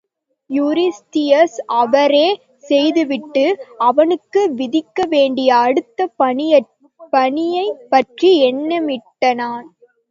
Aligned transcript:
Eurystheus 0.49 1.57
அவ்வாறே 1.73 2.23
செய்துவிட்டு, 2.69 3.45
அவனுக்கு 3.87 4.41
விதிக்க 4.55 5.07
வேண்டிய 5.07 5.49
அடுத்த 5.59 6.09
பணியைப்பற்றி 7.13 8.31
எண்ணமிட்டான். 8.49 9.65